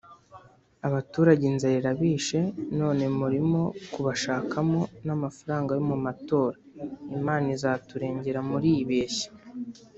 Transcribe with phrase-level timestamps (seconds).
[0.87, 2.39] Abaturage inzara irabishe
[2.79, 3.61] none murimo
[3.93, 6.57] kubashakamo namafaranga yo mumatora
[7.17, 9.27] Imana izaturengera muribeshya